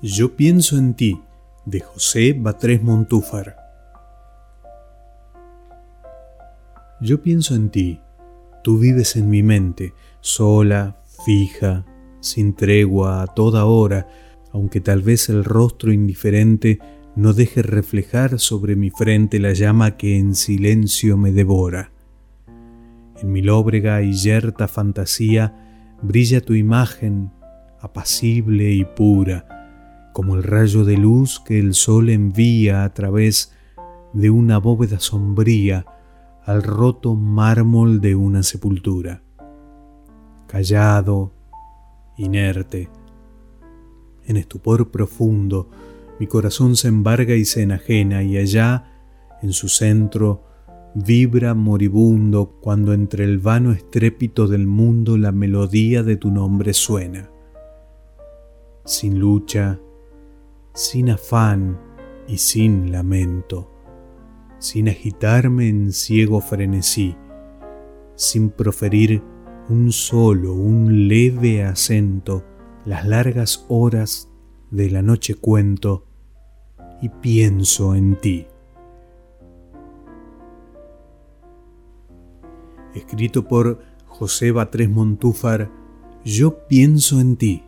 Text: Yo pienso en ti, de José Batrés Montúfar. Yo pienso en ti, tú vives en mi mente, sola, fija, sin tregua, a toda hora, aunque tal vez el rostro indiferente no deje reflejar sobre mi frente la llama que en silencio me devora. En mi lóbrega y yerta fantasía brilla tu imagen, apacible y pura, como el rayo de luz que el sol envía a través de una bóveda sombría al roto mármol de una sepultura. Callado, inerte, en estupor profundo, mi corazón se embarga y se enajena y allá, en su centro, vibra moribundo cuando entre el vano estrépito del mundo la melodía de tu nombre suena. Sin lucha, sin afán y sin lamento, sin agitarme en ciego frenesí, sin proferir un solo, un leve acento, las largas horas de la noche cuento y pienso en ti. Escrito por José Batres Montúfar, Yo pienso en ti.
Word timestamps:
Yo 0.00 0.36
pienso 0.36 0.78
en 0.78 0.94
ti, 0.94 1.20
de 1.66 1.80
José 1.80 2.32
Batrés 2.32 2.84
Montúfar. 2.84 3.56
Yo 7.00 7.20
pienso 7.20 7.56
en 7.56 7.68
ti, 7.70 8.00
tú 8.62 8.78
vives 8.78 9.16
en 9.16 9.28
mi 9.28 9.42
mente, 9.42 9.94
sola, 10.20 11.02
fija, 11.24 11.84
sin 12.20 12.54
tregua, 12.54 13.22
a 13.22 13.26
toda 13.26 13.64
hora, 13.64 14.06
aunque 14.52 14.80
tal 14.80 15.02
vez 15.02 15.28
el 15.30 15.42
rostro 15.42 15.92
indiferente 15.92 16.78
no 17.16 17.32
deje 17.32 17.62
reflejar 17.62 18.38
sobre 18.38 18.76
mi 18.76 18.90
frente 18.90 19.40
la 19.40 19.52
llama 19.52 19.96
que 19.96 20.16
en 20.16 20.36
silencio 20.36 21.16
me 21.16 21.32
devora. 21.32 21.90
En 23.20 23.32
mi 23.32 23.42
lóbrega 23.42 24.00
y 24.02 24.12
yerta 24.12 24.68
fantasía 24.68 25.96
brilla 26.02 26.40
tu 26.40 26.54
imagen, 26.54 27.32
apacible 27.80 28.70
y 28.70 28.84
pura, 28.84 29.57
como 30.18 30.34
el 30.34 30.42
rayo 30.42 30.84
de 30.84 30.96
luz 30.96 31.38
que 31.38 31.60
el 31.60 31.74
sol 31.74 32.10
envía 32.10 32.82
a 32.82 32.92
través 32.92 33.52
de 34.12 34.30
una 34.30 34.58
bóveda 34.58 34.98
sombría 34.98 35.86
al 36.44 36.64
roto 36.64 37.14
mármol 37.14 38.00
de 38.00 38.16
una 38.16 38.42
sepultura. 38.42 39.22
Callado, 40.48 41.30
inerte, 42.16 42.88
en 44.26 44.38
estupor 44.38 44.90
profundo, 44.90 45.70
mi 46.18 46.26
corazón 46.26 46.74
se 46.74 46.88
embarga 46.88 47.36
y 47.36 47.44
se 47.44 47.62
enajena 47.62 48.24
y 48.24 48.38
allá, 48.38 48.90
en 49.40 49.52
su 49.52 49.68
centro, 49.68 50.42
vibra 50.96 51.54
moribundo 51.54 52.56
cuando 52.60 52.92
entre 52.92 53.22
el 53.22 53.38
vano 53.38 53.70
estrépito 53.70 54.48
del 54.48 54.66
mundo 54.66 55.16
la 55.16 55.30
melodía 55.30 56.02
de 56.02 56.16
tu 56.16 56.32
nombre 56.32 56.72
suena. 56.72 57.30
Sin 58.84 59.20
lucha, 59.20 59.78
sin 60.78 61.10
afán 61.10 61.76
y 62.28 62.38
sin 62.38 62.92
lamento, 62.92 63.68
sin 64.60 64.88
agitarme 64.88 65.68
en 65.68 65.92
ciego 65.92 66.40
frenesí, 66.40 67.16
sin 68.14 68.50
proferir 68.50 69.20
un 69.68 69.90
solo, 69.90 70.54
un 70.54 71.08
leve 71.08 71.64
acento, 71.64 72.44
las 72.84 73.04
largas 73.08 73.66
horas 73.68 74.30
de 74.70 74.88
la 74.88 75.02
noche 75.02 75.34
cuento 75.34 76.06
y 77.02 77.08
pienso 77.08 77.96
en 77.96 78.14
ti. 78.14 78.46
Escrito 82.94 83.48
por 83.48 83.80
José 84.06 84.52
Batres 84.52 84.88
Montúfar, 84.88 85.72
Yo 86.24 86.68
pienso 86.68 87.18
en 87.18 87.36
ti. 87.36 87.64